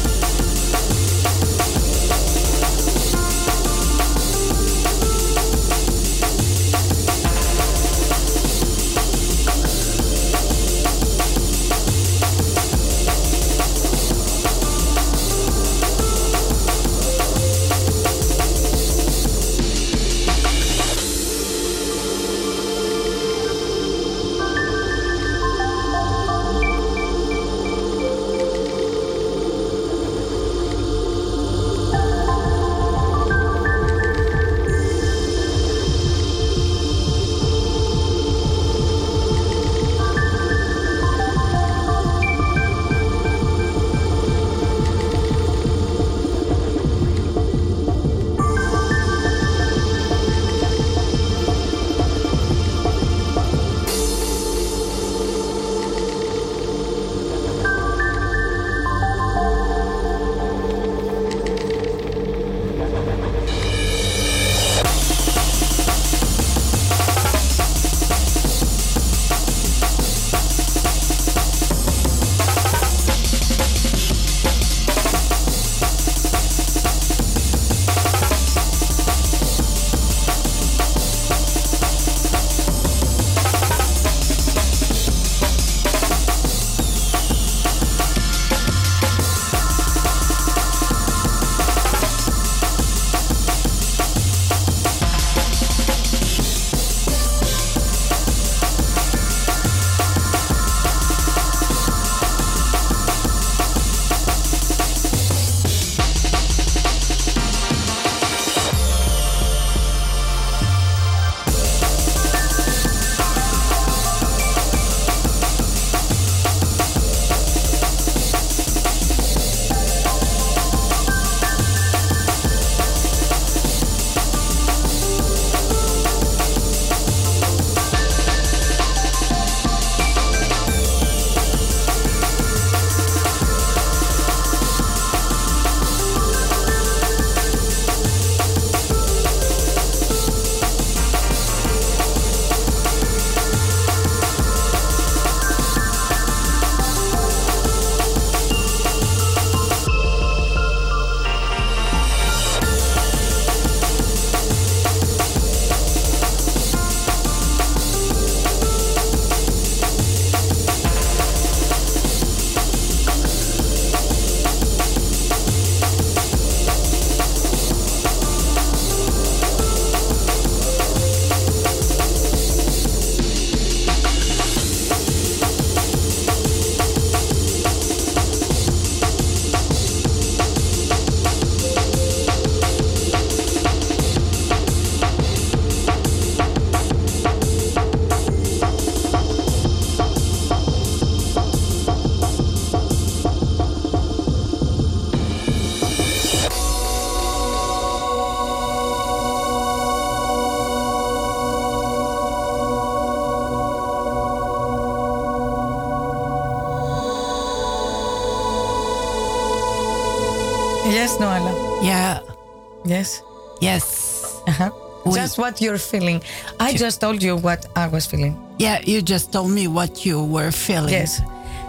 [215.38, 216.22] What you're feeling.
[216.60, 218.36] I just told you what I was feeling.
[218.58, 220.94] Yeah, you just told me what you were feeling.
[220.94, 221.22] Yes.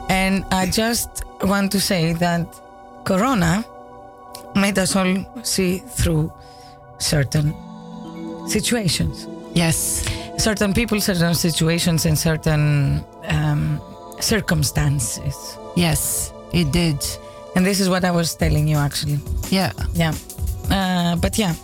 [0.09, 2.47] And I just want to say that
[3.05, 3.65] Corona
[4.55, 6.33] made us all see through
[6.99, 7.55] certain
[8.49, 10.05] situations, Yes.
[10.39, 13.81] certain people, certain situations, and certain um,
[14.21, 15.59] circumstances.
[15.77, 17.05] Yes, it did.
[17.57, 19.19] And this is what I was telling you actually.
[19.51, 19.73] Yeah.
[19.95, 20.15] Yeah.
[20.71, 21.55] Uh, but yeah,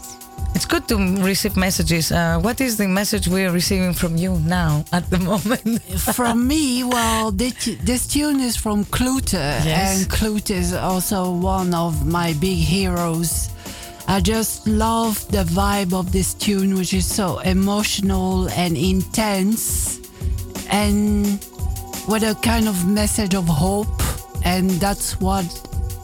[0.62, 2.12] it's good to receive messages.
[2.12, 5.82] Uh, what is the message we are receiving from you now at the moment?
[6.14, 10.02] from me, well, this, tune is from Klute, Yes.
[10.02, 13.51] and Klute is also one of my big heroes.
[14.06, 19.98] I just love the vibe of this tune, which is so emotional and intense,
[20.70, 21.24] and
[22.06, 23.89] with a kind of message of hope.
[24.44, 25.44] And that's what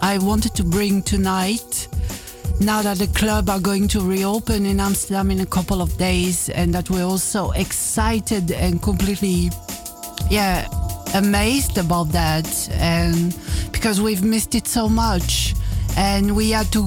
[0.02, 1.77] I wanted to bring tonight.
[2.60, 6.48] Now that the club are going to reopen in Amsterdam in a couple of days,
[6.48, 9.50] and that we're also excited and completely
[10.28, 10.66] yeah
[11.14, 13.34] amazed about that and
[13.72, 15.54] because we've missed it so much
[15.96, 16.84] and we had to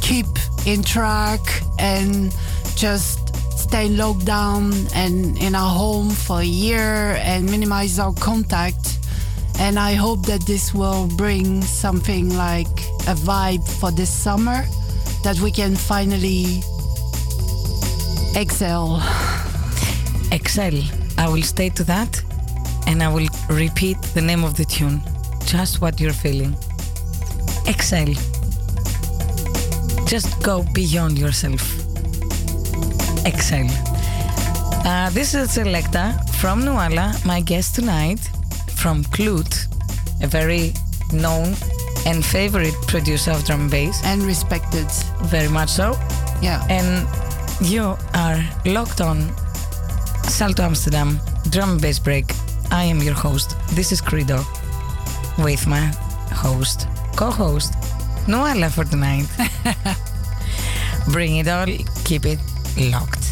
[0.00, 0.26] keep
[0.66, 1.40] in track
[1.78, 2.34] and
[2.74, 8.98] just stay locked down and in our home for a year and minimize our contact.
[9.58, 12.74] And i hope that this will bring something like
[13.06, 14.64] a vibe for this summer
[15.22, 16.62] that we can finally
[18.36, 19.00] exhale
[20.32, 20.72] Excel.
[21.18, 22.22] I will stay to that
[22.86, 25.02] and I will repeat the name of the tune.
[25.44, 26.54] Just what you're feeling.
[27.66, 28.14] Excel.
[30.06, 31.62] Just go beyond yourself.
[33.26, 33.66] Excel.
[34.84, 38.20] Uh, this is Selecta from Nuala, my guest tonight,
[38.76, 39.66] from Klute,
[40.22, 40.72] a very
[41.12, 41.54] known
[42.06, 44.00] and favorite producer of drum and bass.
[44.04, 44.86] and respected
[45.24, 45.92] Very much so.
[46.42, 47.06] yeah And
[47.60, 49.30] you are locked on
[50.24, 51.18] Salto Amsterdam
[51.50, 52.26] Drum and Bass Break.
[52.70, 53.56] I am your host.
[53.74, 54.38] This is Kredo
[55.44, 55.86] with my
[56.32, 56.86] host,
[57.16, 57.72] co-host,
[58.26, 59.26] Noala for tonight.
[61.12, 61.66] Bring it all,
[62.04, 62.38] keep it
[62.92, 63.24] locked.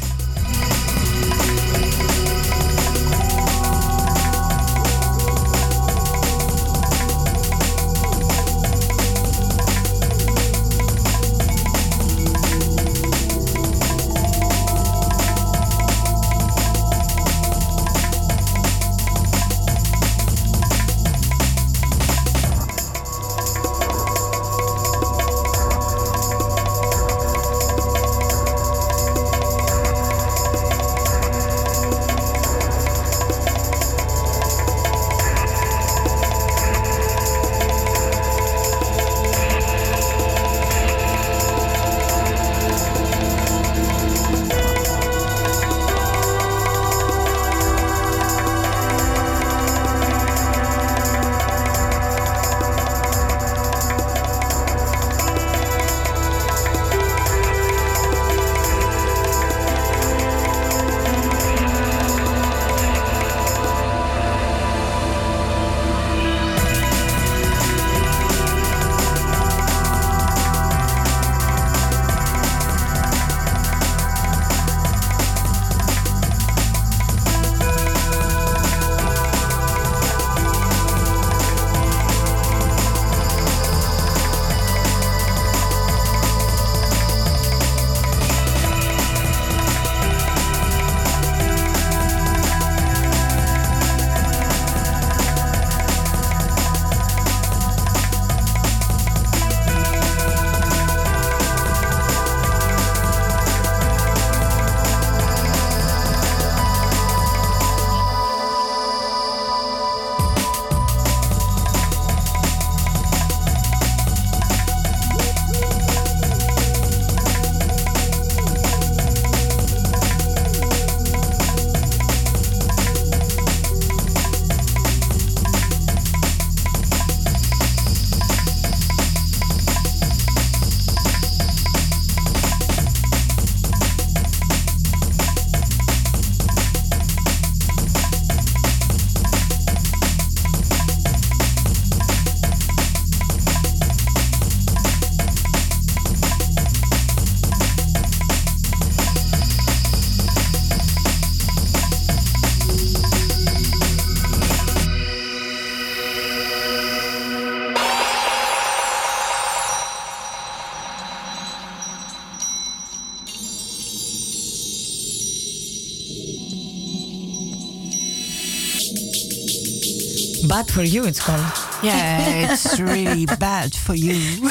[170.58, 171.52] Bad for you, it's called.
[171.84, 174.50] Yeah, it's really bad for you.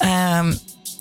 [0.00, 0.54] Um,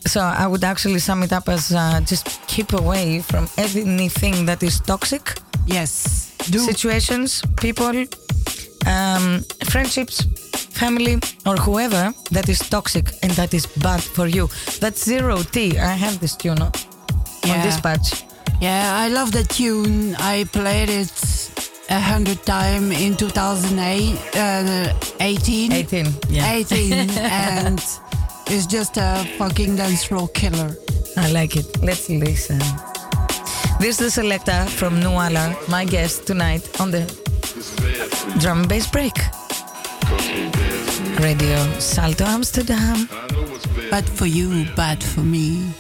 [0.08, 4.64] so I would actually sum it up as uh, just keep away from anything that
[4.64, 5.38] is toxic.
[5.68, 6.36] Yes.
[6.50, 6.58] Do.
[6.60, 7.94] situations, people,
[8.88, 10.24] um, friendships,
[10.82, 14.50] family, or whoever that is toxic and that is bad for you.
[14.82, 15.78] That's zero T.
[15.78, 16.72] I have this tune on
[17.46, 17.62] Yeah.
[17.64, 18.24] this patch.
[18.60, 20.16] Yeah, I love the tune.
[20.16, 21.12] I played it
[21.90, 25.72] a hundred times in 2008, uh, 18.
[25.72, 26.06] 18.
[26.30, 26.54] Yeah.
[26.54, 27.80] 18, and
[28.48, 30.76] it's just a fucking dance floor killer.
[31.16, 31.82] I like it.
[31.82, 32.60] Let's listen.
[33.80, 37.06] This is the selector from Nuala, my guest tonight on the
[38.40, 39.16] drum and bass break.
[41.20, 43.08] Radio Salto Amsterdam.
[43.90, 45.74] Bad for you, bad for me.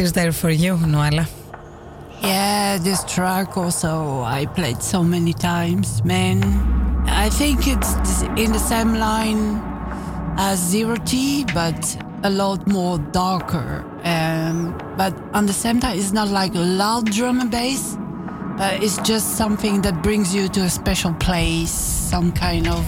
[0.00, 1.28] Is there for you, Noela?
[2.22, 6.42] Yeah, this track also I played so many times, man.
[7.06, 9.60] I think it's in the same line
[10.38, 11.80] as Zero T, but
[12.24, 13.84] a lot more darker.
[14.04, 17.96] Um, but on the same time, it's not like a loud drum and bass,
[18.56, 22.84] but it's just something that brings you to a special place, some kind of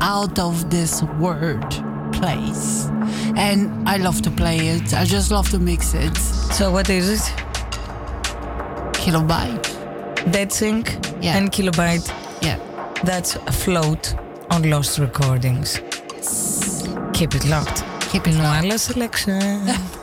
[0.00, 1.70] out of this world
[2.12, 2.90] place.
[3.36, 4.94] And I love to play it.
[4.94, 6.16] I just love to mix it.
[6.54, 7.20] So what is it?
[8.92, 10.32] Kilobyte.
[10.32, 11.36] Dead Sync Yeah.
[11.36, 12.08] and Kilobyte.
[12.42, 12.58] Yeah.
[13.04, 14.14] That's afloat
[14.50, 15.80] on Lost Recordings.
[17.12, 17.84] Keep it locked.
[18.10, 18.80] Keep it locked.
[18.80, 19.68] Selection.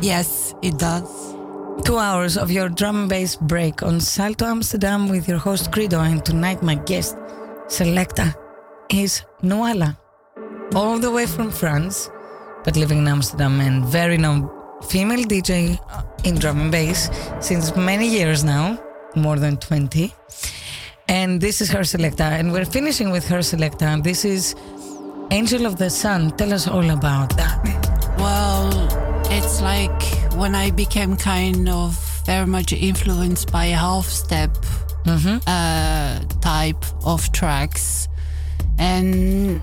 [0.00, 1.34] Yes, it does.
[1.84, 6.00] Two hours of your drum and bass break on Salto Amsterdam with your host Kredo,
[6.00, 7.16] and tonight my guest
[7.68, 8.34] selector
[8.90, 9.96] is Noala,
[10.74, 12.10] all the way from France,
[12.64, 14.50] but living in Amsterdam and very known
[14.88, 17.10] female DJ uh, in drum and bass
[17.40, 18.78] since many years now,
[19.14, 20.12] more than 20.
[21.08, 23.96] And this is her selector, and we're finishing with her selector.
[24.02, 24.54] This is
[25.30, 26.36] Angel of the Sun.
[26.36, 27.62] Tell us all about that.
[28.18, 28.75] Well,
[29.36, 30.02] it's like
[30.34, 31.92] when I became kind of
[32.24, 34.50] very much influenced by half step
[35.46, 38.08] uh, type of tracks.
[38.78, 39.60] And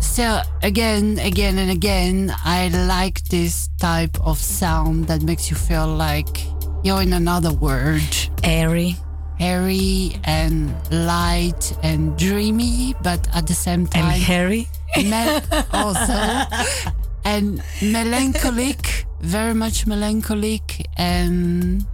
[0.00, 5.88] still, again, again, and again, I like this type of sound that makes you feel
[5.88, 6.46] like
[6.84, 8.30] you're in another world.
[8.44, 8.96] Airy
[9.38, 14.66] Airy and light and dreamy, but at the same and time, hairy.
[14.96, 15.40] me-
[15.72, 16.14] also
[17.26, 21.84] and melancholic very much melancholic and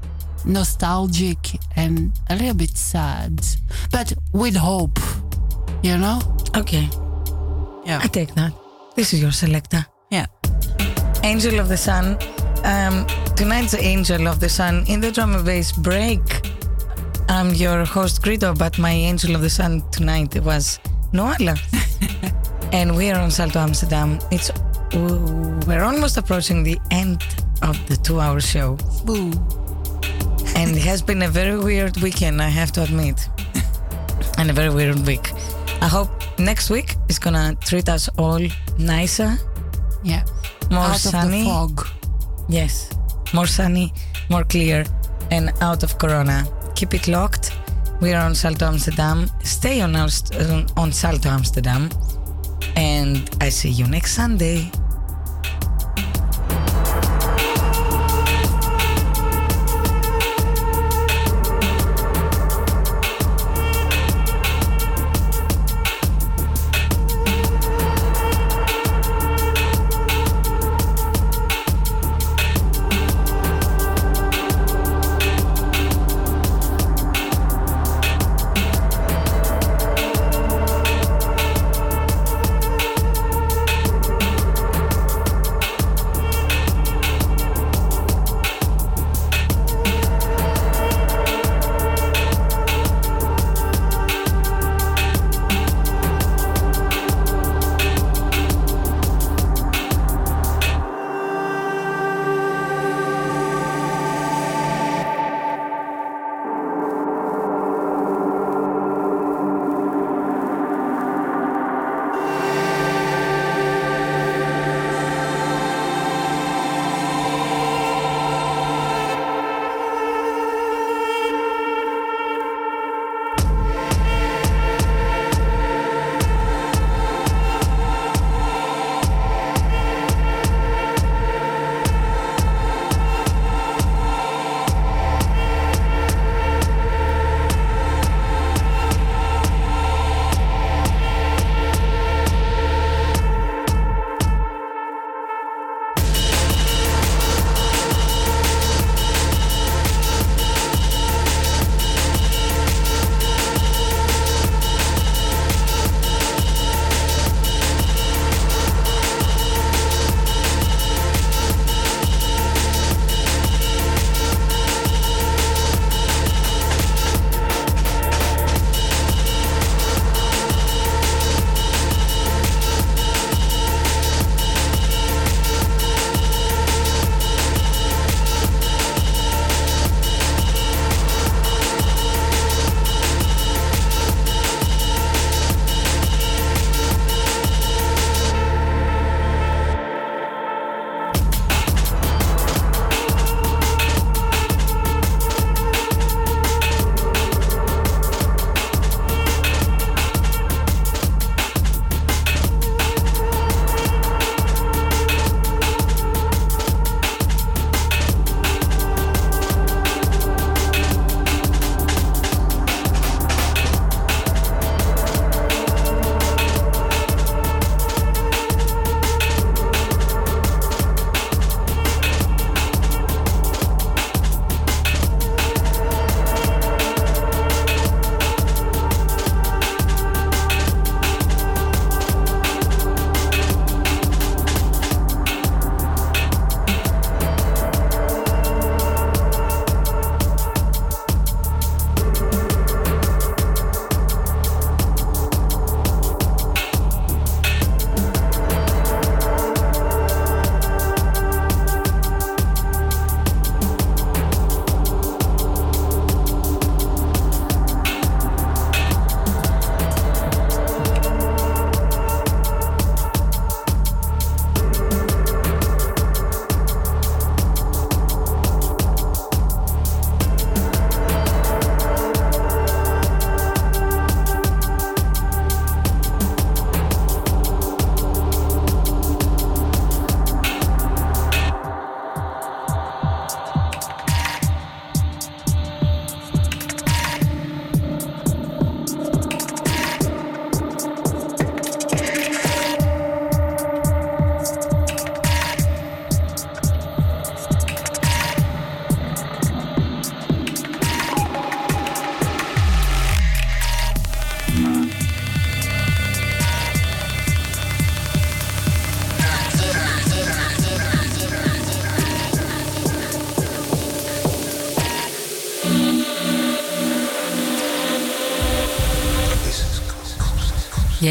[0.44, 1.38] nostalgic
[1.76, 3.40] and a little bit sad
[3.90, 4.98] but with hope
[5.82, 6.20] you know
[6.54, 6.86] Okay,
[7.86, 8.52] yeah I take that.
[8.94, 9.86] This is your selector.
[10.10, 10.26] yeah
[11.24, 12.18] Angel of the Sun.
[12.64, 13.06] Um,
[13.36, 16.20] tonight's Angel of the Sun in the drum and bass break.
[17.28, 20.78] I'm your host Kredo, but my Angel of the Sun tonight was
[21.12, 21.56] Noala.
[22.72, 24.18] and we are on Salto Amsterdam.
[24.30, 24.50] It's
[25.66, 27.22] we're almost approaching the end
[27.62, 29.32] of the two-hour show, boo
[30.56, 32.40] and it has been a very weird weekend.
[32.42, 33.28] I have to admit,
[34.38, 35.32] and a very weird week.
[35.80, 38.40] I hope next week is gonna treat us all
[38.78, 39.38] nicer,
[40.04, 40.24] yeah
[40.70, 41.40] more out sunny.
[41.40, 41.88] of the fog
[42.48, 42.90] Yes,
[43.32, 43.92] more sunny,
[44.28, 44.84] more clear,
[45.30, 46.44] and out of Corona.
[46.74, 47.52] Keep it locked.
[48.00, 49.30] We are on Salto Amsterdam.
[49.44, 50.08] Stay on, our
[50.76, 51.88] on Salto Amsterdam.
[52.76, 54.70] And I see you next Sunday.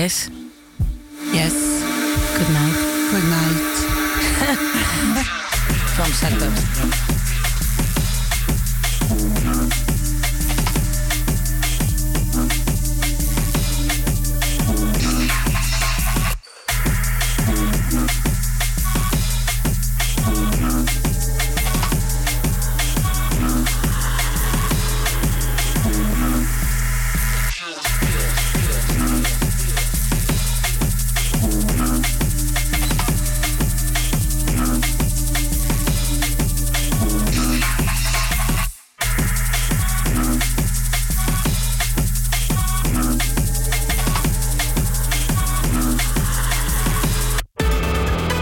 [0.02, 0.31] Yes.